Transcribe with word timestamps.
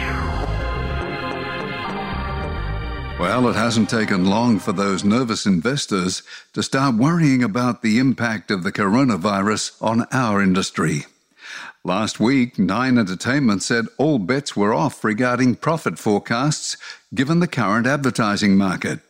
Well, 3.21 3.47
it 3.47 3.55
hasn't 3.55 3.87
taken 3.87 4.25
long 4.25 4.57
for 4.57 4.71
those 4.71 5.03
nervous 5.03 5.45
investors 5.45 6.23
to 6.53 6.63
start 6.63 6.95
worrying 6.95 7.43
about 7.43 7.83
the 7.83 7.99
impact 7.99 8.49
of 8.49 8.63
the 8.63 8.71
coronavirus 8.71 9.79
on 9.79 10.07
our 10.11 10.41
industry. 10.41 11.05
Last 11.83 12.19
week, 12.19 12.57
Nine 12.57 12.97
Entertainment 12.97 13.61
said 13.61 13.85
all 13.99 14.17
bets 14.17 14.57
were 14.57 14.73
off 14.73 15.03
regarding 15.03 15.57
profit 15.57 15.99
forecasts 15.99 16.77
given 17.13 17.41
the 17.41 17.47
current 17.47 17.85
advertising 17.85 18.57
market. 18.57 19.01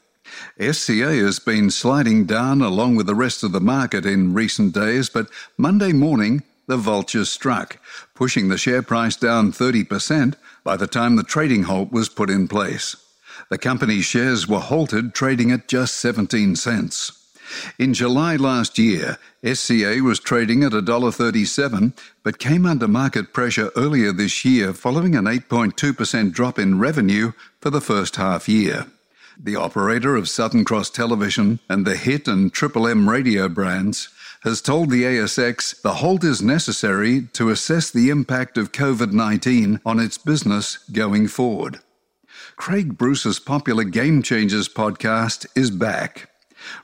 SCA 0.60 1.16
has 1.16 1.40
been 1.40 1.72
sliding 1.72 2.26
down 2.26 2.62
along 2.62 2.98
with 2.98 3.08
the 3.08 3.16
rest 3.16 3.44
of 3.44 3.54
the 3.54 3.62
market 3.62 4.06
in 4.06 4.34
recent 4.34 4.74
days, 4.74 5.10
but 5.10 5.28
Monday 5.58 5.94
morning 5.94 6.44
the 6.68 6.76
vultures 6.76 7.30
struck, 7.30 7.78
pushing 8.14 8.50
the 8.50 8.58
share 8.58 8.82
price 8.82 9.16
down 9.16 9.54
30% 9.54 10.36
by 10.66 10.76
the 10.76 10.86
time 10.86 11.16
the 11.16 11.24
trading 11.24 11.64
halt 11.64 11.94
was 11.94 12.10
put 12.10 12.30
in 12.30 12.50
place. 12.50 12.98
The 13.50 13.58
company's 13.58 14.06
shares 14.06 14.48
were 14.48 14.60
halted, 14.60 15.14
trading 15.14 15.52
at 15.52 15.68
just 15.68 15.96
17 15.98 16.56
cents. 16.56 17.12
In 17.78 17.94
July 17.94 18.36
last 18.38 18.80
year, 18.80 19.18
SCA 19.44 20.00
was 20.02 20.20
trading 20.20 20.64
at 20.64 20.72
$1.37, 20.72 21.94
but 22.24 22.40
came 22.40 22.66
under 22.66 22.88
market 22.88 23.34
pressure 23.34 23.72
earlier 23.76 24.14
this 24.14 24.46
year 24.46 24.74
following 24.74 25.16
an 25.16 25.26
8.2% 25.26 26.32
drop 26.32 26.58
in 26.58 26.80
revenue 26.80 27.34
for 27.60 27.70
the 27.70 27.82
first 27.82 28.16
half 28.16 28.48
year. 28.48 28.86
The 29.38 29.56
operator 29.56 30.16
of 30.16 30.30
Southern 30.30 30.64
Cross 30.64 30.92
Television 30.92 31.60
and 31.68 31.86
the 31.86 31.96
Hit 31.96 32.28
and 32.28 32.54
Triple 32.54 32.88
M 32.88 33.10
radio 33.10 33.50
brands 33.50 34.10
has 34.44 34.62
told 34.62 34.90
the 34.90 35.04
ASX 35.04 35.82
the 35.82 35.96
halt 35.96 36.24
is 36.24 36.42
necessary 36.42 37.28
to 37.34 37.50
assess 37.50 37.92
the 37.92 38.10
impact 38.10 38.58
of 38.58 38.72
COVID 38.72 39.12
19 39.12 39.80
on 39.86 40.00
its 40.00 40.18
business 40.18 40.78
going 40.92 41.28
forward. 41.28 41.80
Craig 42.56 42.98
Bruce's 42.98 43.40
popular 43.40 43.84
Game 43.84 44.22
Changers 44.22 44.68
podcast 44.70 45.46
is 45.56 45.72
back. 45.72 46.30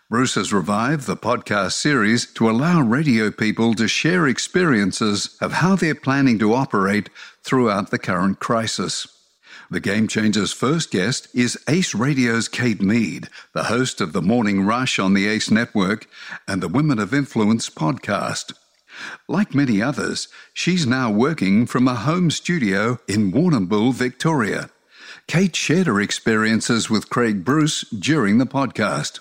Bruce 0.09 0.35
has 0.35 0.51
revived 0.51 1.05
the 1.05 1.17
podcast 1.17 1.73
series 1.73 2.25
to 2.33 2.49
allow 2.49 2.81
radio 2.81 3.29
people 3.29 3.75
to 3.75 3.87
share 3.87 4.27
experiences 4.27 5.37
of 5.39 5.53
how 5.53 5.75
they're 5.75 5.93
planning 5.93 6.39
to 6.39 6.53
operate 6.53 7.09
throughout 7.43 7.91
the 7.91 7.99
current 7.99 8.39
crisis. 8.39 9.07
The 9.69 9.79
Game 9.79 10.07
Changers' 10.07 10.53
first 10.53 10.91
guest 10.91 11.27
is 11.35 11.59
Ace 11.67 11.93
Radio's 11.93 12.47
Kate 12.47 12.81
Mead, 12.81 13.27
the 13.53 13.65
host 13.65 14.01
of 14.01 14.13
The 14.13 14.21
Morning 14.21 14.63
Rush 14.63 14.97
on 14.97 15.13
the 15.13 15.27
Ace 15.27 15.51
Network 15.51 16.07
and 16.47 16.63
the 16.63 16.69
Women 16.69 16.97
of 16.97 17.13
Influence 17.13 17.69
podcast. 17.69 18.53
Like 19.27 19.53
many 19.53 19.81
others, 19.81 20.27
she's 20.53 20.87
now 20.87 21.11
working 21.11 21.67
from 21.67 21.87
a 21.87 21.95
home 21.95 22.31
studio 22.31 22.99
in 23.07 23.31
Warrnambool, 23.31 23.93
Victoria. 23.93 24.69
Kate 25.27 25.57
shared 25.57 25.87
her 25.87 25.99
experiences 25.99 26.89
with 26.89 27.09
Craig 27.09 27.43
Bruce 27.43 27.81
during 27.89 28.37
the 28.37 28.45
podcast. 28.45 29.19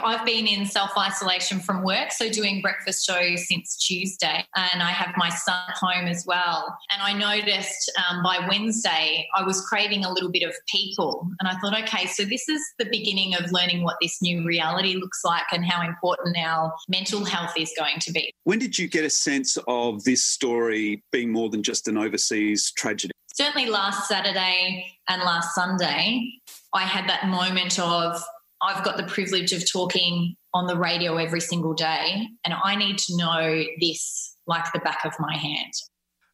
I've 0.00 0.24
been 0.24 0.46
in 0.46 0.66
self 0.66 0.96
isolation 0.96 1.58
from 1.58 1.82
work, 1.82 2.12
so 2.12 2.30
doing 2.30 2.60
breakfast 2.62 3.04
shows 3.04 3.48
since 3.48 3.76
Tuesday, 3.76 4.46
and 4.54 4.80
I 4.80 4.90
have 4.90 5.14
my 5.16 5.30
son 5.30 5.68
home 5.74 6.06
as 6.06 6.24
well. 6.24 6.78
And 6.92 7.02
I 7.02 7.12
noticed 7.12 7.90
um, 8.08 8.22
by 8.22 8.46
Wednesday 8.48 9.26
I 9.34 9.42
was 9.42 9.60
craving 9.66 10.04
a 10.04 10.12
little 10.12 10.30
bit 10.30 10.44
of 10.44 10.54
people, 10.68 11.28
and 11.40 11.48
I 11.48 11.58
thought, 11.58 11.76
okay, 11.82 12.06
so 12.06 12.24
this 12.24 12.48
is 12.48 12.62
the 12.78 12.84
beginning 12.84 13.34
of 13.34 13.50
learning 13.50 13.82
what 13.82 13.96
this 14.00 14.22
new 14.22 14.46
reality 14.46 14.94
looks 14.94 15.22
like 15.24 15.46
and 15.50 15.64
how 15.64 15.84
important 15.84 16.36
our 16.38 16.72
mental 16.88 17.24
health 17.24 17.54
is 17.56 17.72
going 17.76 17.98
to 17.98 18.12
be. 18.12 18.32
When 18.44 18.60
did 18.60 18.78
you 18.78 18.86
get 18.86 19.04
a 19.04 19.10
sense 19.10 19.58
of 19.66 20.04
this 20.04 20.24
story 20.24 21.02
being 21.10 21.32
more 21.32 21.48
than 21.50 21.64
just 21.64 21.88
an 21.88 21.98
overseas 21.98 22.70
tragedy? 22.70 23.10
Certainly, 23.40 23.70
last 23.70 24.08
Saturday 24.08 24.84
and 25.08 25.22
last 25.22 25.54
Sunday, 25.54 26.28
I 26.74 26.82
had 26.82 27.08
that 27.08 27.28
moment 27.28 27.78
of 27.78 28.20
I've 28.60 28.84
got 28.84 28.96
the 28.96 29.04
privilege 29.04 29.52
of 29.52 29.70
talking 29.70 30.34
on 30.52 30.66
the 30.66 30.76
radio 30.76 31.18
every 31.18 31.40
single 31.40 31.72
day, 31.72 32.26
and 32.44 32.52
I 32.64 32.74
need 32.74 32.98
to 32.98 33.16
know 33.16 33.62
this 33.80 34.34
like 34.48 34.64
the 34.72 34.80
back 34.80 35.04
of 35.04 35.12
my 35.20 35.36
hand. 35.36 35.72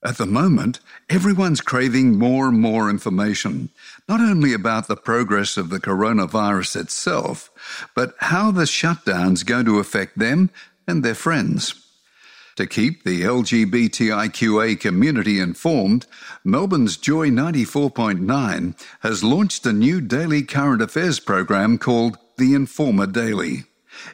At 0.03 0.16
the 0.16 0.25
moment, 0.25 0.81
everyone's 1.10 1.60
craving 1.60 2.19
more 2.19 2.48
and 2.48 2.59
more 2.59 2.88
information, 2.88 3.69
not 4.09 4.22
only 4.22 4.54
about 4.54 4.88
the 4.88 4.97
progress 4.97 5.59
of 5.59 5.69
the 5.69 5.81
coronavirus 5.81 6.81
itself, 6.81 7.50
but 7.94 8.15
how 8.21 8.50
the 8.50 8.65
shutdown's 8.65 9.42
going 9.42 9.66
to 9.66 9.78
affect 9.78 10.19
them 10.19 10.48
and 10.88 11.04
their 11.04 11.15
friends. 11.15 11.84
To 12.56 12.66
keep 12.69 13.03
the 13.03 13.22
LGBTIQA 13.22 14.78
community 14.78 15.41
informed, 15.41 16.06
Melbourne's 16.44 16.97
Joy 16.97 17.31
94.9 17.31 18.81
has 19.00 19.25
launched 19.25 19.66
a 19.66 19.72
new 19.72 20.00
daily 20.00 20.44
current 20.44 20.81
affairs 20.81 21.19
program 21.19 21.78
called 21.78 22.16
The 22.38 22.54
Informer 22.54 23.09
Daily. 23.09 23.65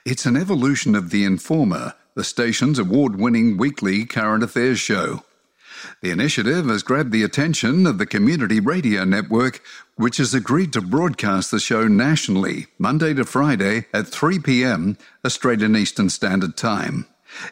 It's 0.07 0.25
an 0.25 0.39
evolution 0.39 0.95
of 0.95 1.11
The 1.11 1.25
Informer, 1.25 1.93
the 2.15 2.25
station's 2.25 2.79
award 2.79 3.21
winning 3.21 3.59
weekly 3.59 4.07
current 4.07 4.43
affairs 4.43 4.81
show. 4.81 5.23
The 6.01 6.11
initiative 6.11 6.67
has 6.67 6.83
grabbed 6.83 7.13
the 7.13 7.25
attention 7.25 7.87
of 7.87 7.99
the 7.99 8.07
Community 8.07 8.59
Radio 8.59 9.05
Network, 9.05 9.61
which 9.97 10.17
has 10.17 10.33
agreed 10.33 10.73
to 10.73 10.81
broadcast 10.81 11.51
the 11.51 11.61
show 11.61 11.89
nationally, 11.89 12.69
Monday 12.79 13.13
to 13.13 13.25
Friday 13.27 13.85
at 13.93 14.07
3 14.07 14.39
p.m. 14.39 14.97
Australian 15.27 15.77
Eastern 15.77 16.09
Standard 16.09 16.57
Time. 16.57 17.07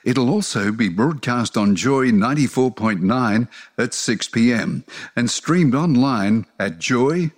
It'll 0.04 0.30
also 0.30 0.72
be 0.72 0.88
broadcast 0.88 1.56
on 1.56 1.76
Joy 1.76 2.10
94.9 2.10 3.48
at 3.78 3.94
6 3.94 4.28
p.m. 4.28 4.84
and 5.16 5.30
streamed 5.30 5.74
online 5.74 6.46
at 6.58 6.78
joy.org.au. 6.78 7.30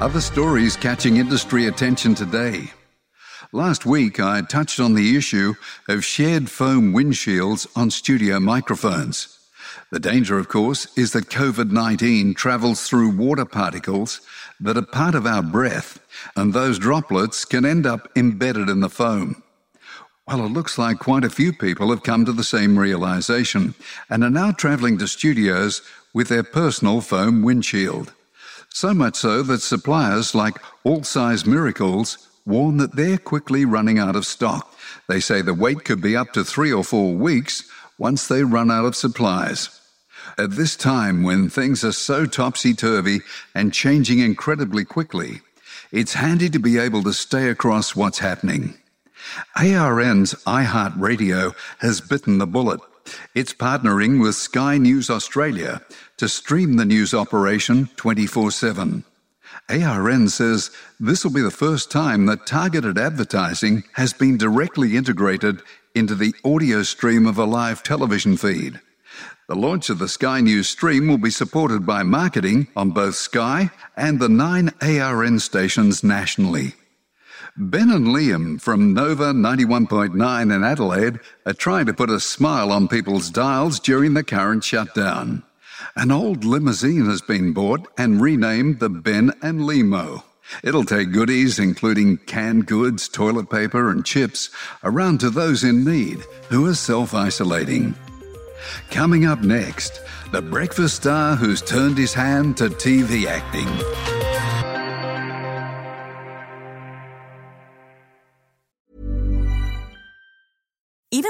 Other 0.00 0.22
stories 0.22 0.76
catching 0.76 1.18
industry 1.18 1.66
attention 1.66 2.14
today. 2.14 2.72
Last 3.52 3.84
week, 3.84 4.18
I 4.18 4.40
touched 4.40 4.80
on 4.80 4.94
the 4.94 5.14
issue 5.14 5.52
of 5.90 6.06
shared 6.06 6.50
foam 6.50 6.94
windshields 6.94 7.66
on 7.76 7.90
studio 7.90 8.40
microphones. 8.40 9.38
The 9.90 10.00
danger, 10.00 10.38
of 10.38 10.48
course, 10.48 10.86
is 10.96 11.12
that 11.12 11.28
COVID 11.28 11.70
19 11.70 12.32
travels 12.32 12.88
through 12.88 13.14
water 13.14 13.44
particles 13.44 14.22
that 14.58 14.78
are 14.78 14.86
part 14.86 15.14
of 15.14 15.26
our 15.26 15.42
breath, 15.42 15.98
and 16.34 16.54
those 16.54 16.78
droplets 16.78 17.44
can 17.44 17.66
end 17.66 17.84
up 17.84 18.08
embedded 18.16 18.70
in 18.70 18.80
the 18.80 18.88
foam. 18.88 19.42
Well, 20.26 20.46
it 20.46 20.52
looks 20.52 20.78
like 20.78 20.98
quite 20.98 21.24
a 21.24 21.30
few 21.30 21.52
people 21.52 21.90
have 21.90 22.04
come 22.04 22.24
to 22.24 22.32
the 22.32 22.42
same 22.42 22.78
realization 22.78 23.74
and 24.08 24.24
are 24.24 24.30
now 24.30 24.52
traveling 24.52 24.96
to 24.96 25.06
studios 25.06 25.82
with 26.14 26.28
their 26.28 26.42
personal 26.42 27.02
foam 27.02 27.42
windshield. 27.42 28.14
So 28.72 28.94
much 28.94 29.16
so 29.16 29.42
that 29.42 29.62
suppliers 29.62 30.34
like 30.34 30.56
All 30.84 31.02
Size 31.02 31.44
Miracles 31.44 32.28
warn 32.46 32.78
that 32.78 32.96
they're 32.96 33.18
quickly 33.18 33.64
running 33.64 33.98
out 33.98 34.16
of 34.16 34.24
stock. 34.24 34.74
They 35.08 35.20
say 35.20 35.42
the 35.42 35.54
wait 35.54 35.84
could 35.84 36.00
be 36.00 36.16
up 36.16 36.32
to 36.32 36.44
three 36.44 36.72
or 36.72 36.84
four 36.84 37.14
weeks 37.14 37.68
once 37.98 38.26
they 38.26 38.42
run 38.44 38.70
out 38.70 38.86
of 38.86 38.96
supplies. 38.96 39.80
At 40.38 40.52
this 40.52 40.76
time, 40.76 41.22
when 41.22 41.50
things 41.50 41.84
are 41.84 41.92
so 41.92 42.26
topsy 42.26 42.72
turvy 42.72 43.20
and 43.54 43.74
changing 43.74 44.20
incredibly 44.20 44.84
quickly, 44.84 45.40
it's 45.92 46.14
handy 46.14 46.48
to 46.50 46.58
be 46.58 46.78
able 46.78 47.02
to 47.02 47.12
stay 47.12 47.48
across 47.48 47.96
what's 47.96 48.20
happening. 48.20 48.74
ARN's 49.56 50.34
iHeartRadio 50.44 51.54
has 51.80 52.00
bitten 52.00 52.38
the 52.38 52.46
bullet. 52.46 52.80
It's 53.34 53.52
partnering 53.52 54.20
with 54.20 54.34
Sky 54.34 54.78
News 54.78 55.10
Australia 55.10 55.82
to 56.16 56.28
stream 56.28 56.76
the 56.76 56.84
news 56.84 57.14
operation 57.14 57.88
24 57.96 58.50
7. 58.50 59.04
ARN 59.68 60.28
says 60.28 60.70
this 60.98 61.24
will 61.24 61.32
be 61.32 61.40
the 61.40 61.50
first 61.50 61.90
time 61.90 62.26
that 62.26 62.46
targeted 62.46 62.98
advertising 62.98 63.84
has 63.94 64.12
been 64.12 64.36
directly 64.36 64.96
integrated 64.96 65.62
into 65.94 66.14
the 66.14 66.34
audio 66.44 66.82
stream 66.82 67.26
of 67.26 67.38
a 67.38 67.44
live 67.44 67.82
television 67.82 68.36
feed. 68.36 68.80
The 69.48 69.56
launch 69.56 69.90
of 69.90 69.98
the 69.98 70.08
Sky 70.08 70.40
News 70.40 70.68
stream 70.68 71.08
will 71.08 71.18
be 71.18 71.30
supported 71.30 71.84
by 71.84 72.04
marketing 72.04 72.68
on 72.76 72.90
both 72.90 73.16
Sky 73.16 73.70
and 73.96 74.20
the 74.20 74.28
nine 74.28 74.72
ARN 74.80 75.40
stations 75.40 76.04
nationally. 76.04 76.74
Ben 77.56 77.90
and 77.90 78.08
Liam 78.08 78.60
from 78.60 78.94
Nova 78.94 79.32
91.9 79.32 80.54
in 80.54 80.64
Adelaide 80.64 81.18
are 81.44 81.52
trying 81.52 81.86
to 81.86 81.92
put 81.92 82.10
a 82.10 82.20
smile 82.20 82.70
on 82.70 82.88
people's 82.88 83.30
dials 83.30 83.80
during 83.80 84.14
the 84.14 84.22
current 84.22 84.62
shutdown. 84.62 85.42
An 85.96 86.12
old 86.12 86.44
limousine 86.44 87.06
has 87.06 87.22
been 87.22 87.52
bought 87.52 87.88
and 87.98 88.20
renamed 88.20 88.78
the 88.78 88.88
Ben 88.88 89.32
and 89.42 89.64
Limo. 89.64 90.24
It'll 90.62 90.84
take 90.84 91.12
goodies, 91.12 91.58
including 91.58 92.18
canned 92.18 92.66
goods, 92.66 93.08
toilet 93.08 93.50
paper, 93.50 93.90
and 93.90 94.04
chips, 94.04 94.50
around 94.84 95.20
to 95.20 95.30
those 95.30 95.64
in 95.64 95.84
need 95.84 96.20
who 96.48 96.66
are 96.66 96.74
self 96.74 97.14
isolating. 97.14 97.94
Coming 98.90 99.24
up 99.24 99.40
next, 99.40 100.00
the 100.32 100.42
breakfast 100.42 100.96
star 100.96 101.34
who's 101.36 101.62
turned 101.62 101.98
his 101.98 102.14
hand 102.14 102.56
to 102.58 102.68
TV 102.68 103.26
acting. 103.26 104.29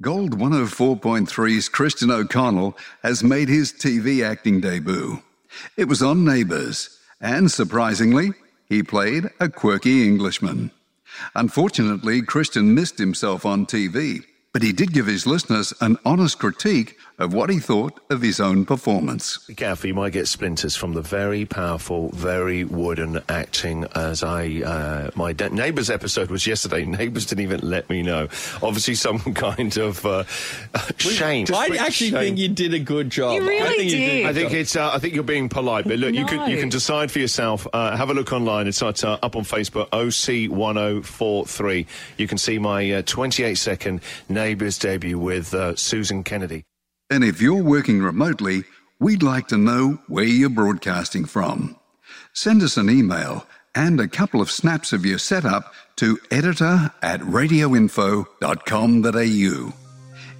Gold 0.00 0.38
104.3's 0.38 1.68
Christian 1.68 2.12
O'Connell 2.12 2.76
has 3.02 3.24
made 3.24 3.48
his 3.48 3.72
TV 3.72 4.24
acting 4.24 4.60
debut. 4.60 5.24
It 5.76 5.88
was 5.88 6.04
on 6.04 6.24
Neighbours, 6.24 7.00
and 7.20 7.50
surprisingly, 7.50 8.30
he 8.68 8.84
played 8.84 9.28
a 9.40 9.48
quirky 9.48 10.06
Englishman. 10.06 10.70
Unfortunately, 11.34 12.22
Christian 12.22 12.76
missed 12.76 12.98
himself 12.98 13.44
on 13.44 13.66
TV, 13.66 14.22
but 14.52 14.62
he 14.62 14.72
did 14.72 14.92
give 14.92 15.06
his 15.06 15.26
listeners 15.26 15.72
an 15.80 15.98
honest 16.04 16.38
critique 16.38 16.96
of 17.18 17.34
what 17.34 17.50
he 17.50 17.58
thought 17.58 17.98
of 18.10 18.22
his 18.22 18.38
own 18.40 18.64
performance. 18.64 19.38
Gaff, 19.56 19.84
you 19.84 19.92
might 19.92 20.12
get 20.12 20.28
splinters 20.28 20.76
from 20.76 20.94
the 20.94 21.02
very 21.02 21.44
powerful, 21.44 22.10
very 22.10 22.62
wooden 22.62 23.20
acting. 23.28 23.84
As 23.94 24.22
I, 24.22 24.62
uh, 24.64 25.10
my 25.16 25.32
de- 25.32 25.50
neighbours 25.50 25.90
episode 25.90 26.30
was 26.30 26.46
yesterday. 26.46 26.84
Neighbours 26.98 27.26
didn't 27.26 27.42
even 27.42 27.60
let 27.68 27.90
me 27.90 28.02
know. 28.02 28.28
Obviously, 28.62 28.94
some 28.94 29.18
kind 29.34 29.76
of 29.76 30.06
uh, 30.06 30.24
shame. 30.98 31.46
I 31.52 31.76
actually 31.80 32.10
shame. 32.10 32.20
think 32.20 32.38
you 32.38 32.48
did 32.48 32.72
a 32.72 32.78
good 32.78 33.10
job. 33.10 33.34
You 33.34 33.48
really 33.48 33.62
I 33.62 33.68
think 33.68 33.82
you 33.90 33.90
did. 33.98 34.10
did. 34.12 34.26
I 34.26 34.32
think 34.32 34.52
it's. 34.52 34.76
Uh, 34.76 34.90
I 34.92 34.98
think 34.98 35.14
you're 35.14 35.24
being 35.24 35.48
polite, 35.48 35.86
but 35.86 35.98
look, 35.98 36.14
you 36.14 36.24
can 36.24 36.48
you 36.48 36.58
can 36.58 36.68
decide 36.68 37.10
for 37.10 37.18
yourself. 37.18 37.66
Uh, 37.72 37.96
have 37.96 38.10
a 38.10 38.14
look 38.14 38.32
online. 38.32 38.68
It's 38.68 38.80
at, 38.82 39.02
uh, 39.02 39.18
up 39.22 39.34
on 39.34 39.42
Facebook. 39.42 39.88
OC1043. 39.90 41.86
You 42.16 42.28
can 42.28 42.38
see 42.38 42.58
my 42.58 42.92
uh, 42.92 43.02
28 43.02 43.54
second 43.56 44.00
neighbours 44.38 44.78
debut 44.78 45.18
with 45.18 45.52
uh, 45.52 45.74
Susan 45.74 46.22
Kennedy. 46.22 46.62
And 47.10 47.24
if 47.24 47.42
you're 47.42 47.60
working 47.60 48.00
remotely, 48.00 48.62
we'd 49.00 49.24
like 49.24 49.48
to 49.48 49.58
know 49.58 49.98
where 50.06 50.22
you're 50.24 50.48
broadcasting 50.48 51.24
from. 51.24 51.74
Send 52.32 52.62
us 52.62 52.76
an 52.76 52.88
email 52.88 53.48
and 53.74 53.98
a 53.98 54.06
couple 54.06 54.40
of 54.40 54.48
snaps 54.48 54.92
of 54.92 55.04
your 55.04 55.18
setup 55.18 55.74
to 55.96 56.20
editor 56.30 56.92
at 57.02 57.18
radioinfo.com.au. 57.20 59.72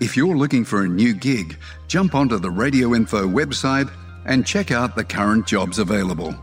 If 0.01 0.17
you're 0.17 0.37
looking 0.37 0.65
for 0.65 0.85
a 0.85 0.89
new 0.89 1.13
gig, 1.13 1.57
jump 1.89 2.15
onto 2.15 2.39
the 2.39 2.53
Radio 2.53 2.95
Info 2.95 3.27
website 3.27 3.91
and 4.27 4.47
check 4.47 4.71
out 4.71 4.95
the 4.95 5.03
current 5.03 5.45
jobs 5.45 5.81
available. 5.81 6.37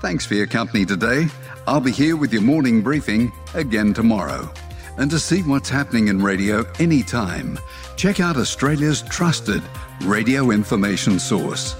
Thanks 0.00 0.26
for 0.26 0.34
your 0.34 0.48
company 0.48 0.84
today. 0.84 1.28
I'll 1.68 1.80
be 1.80 1.92
here 1.92 2.16
with 2.16 2.32
your 2.32 2.42
morning 2.42 2.82
briefing 2.82 3.30
again 3.54 3.94
tomorrow. 3.94 4.52
And 4.96 5.10
to 5.10 5.18
see 5.18 5.42
what's 5.42 5.68
happening 5.68 6.08
in 6.08 6.22
radio 6.22 6.64
anytime, 6.78 7.58
check 7.96 8.20
out 8.20 8.36
Australia's 8.36 9.02
trusted 9.02 9.62
radio 10.04 10.50
information 10.50 11.18
source, 11.18 11.74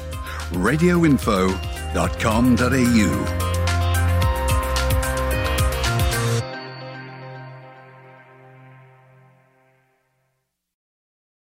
radioinfo.com.au. 0.53 3.52